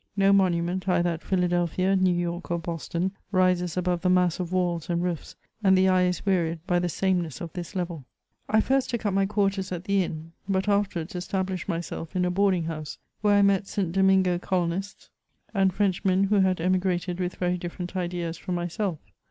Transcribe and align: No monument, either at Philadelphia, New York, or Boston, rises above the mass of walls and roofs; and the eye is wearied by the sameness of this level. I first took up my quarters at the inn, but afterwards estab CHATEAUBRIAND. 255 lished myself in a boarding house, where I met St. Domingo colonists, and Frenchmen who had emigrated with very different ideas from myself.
No 0.17 0.33
monument, 0.33 0.89
either 0.89 1.11
at 1.11 1.21
Philadelphia, 1.21 1.95
New 1.95 2.15
York, 2.15 2.49
or 2.49 2.57
Boston, 2.57 3.11
rises 3.31 3.77
above 3.77 4.01
the 4.01 4.09
mass 4.09 4.39
of 4.39 4.51
walls 4.51 4.89
and 4.89 5.03
roofs; 5.03 5.35
and 5.63 5.77
the 5.77 5.87
eye 5.89 6.05
is 6.05 6.25
wearied 6.25 6.57
by 6.65 6.79
the 6.79 6.89
sameness 6.89 7.39
of 7.39 7.53
this 7.53 7.75
level. 7.75 8.03
I 8.49 8.61
first 8.61 8.89
took 8.89 9.05
up 9.05 9.13
my 9.13 9.27
quarters 9.27 9.71
at 9.71 9.83
the 9.83 10.01
inn, 10.03 10.31
but 10.49 10.67
afterwards 10.67 11.13
estab 11.13 11.49
CHATEAUBRIAND. 11.49 11.67
255 11.67 11.67
lished 11.67 11.69
myself 11.69 12.15
in 12.15 12.25
a 12.25 12.31
boarding 12.31 12.63
house, 12.63 12.97
where 13.21 13.37
I 13.37 13.43
met 13.43 13.67
St. 13.67 13.91
Domingo 13.91 14.39
colonists, 14.39 15.11
and 15.53 15.71
Frenchmen 15.71 16.23
who 16.23 16.39
had 16.39 16.59
emigrated 16.59 17.19
with 17.19 17.35
very 17.35 17.59
different 17.59 17.95
ideas 17.95 18.39
from 18.39 18.55
myself. 18.55 18.97